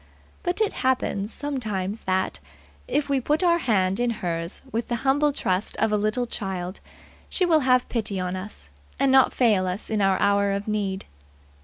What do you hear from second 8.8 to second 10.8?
and not fail us in our hour of